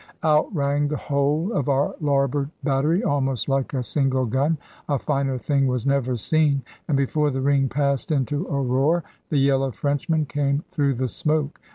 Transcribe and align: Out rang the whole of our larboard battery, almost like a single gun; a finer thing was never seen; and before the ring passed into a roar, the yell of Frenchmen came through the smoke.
Out 0.23 0.51
rang 0.51 0.87
the 0.87 0.97
whole 0.97 1.51
of 1.53 1.69
our 1.69 1.93
larboard 2.01 2.49
battery, 2.63 3.03
almost 3.03 3.47
like 3.47 3.75
a 3.75 3.83
single 3.83 4.25
gun; 4.25 4.57
a 4.89 4.97
finer 4.97 5.37
thing 5.37 5.67
was 5.67 5.85
never 5.85 6.15
seen; 6.17 6.63
and 6.87 6.97
before 6.97 7.29
the 7.29 7.39
ring 7.39 7.69
passed 7.69 8.11
into 8.11 8.47
a 8.47 8.59
roar, 8.63 9.03
the 9.29 9.37
yell 9.37 9.63
of 9.63 9.75
Frenchmen 9.75 10.25
came 10.25 10.63
through 10.71 10.95
the 10.95 11.07
smoke. 11.07 11.61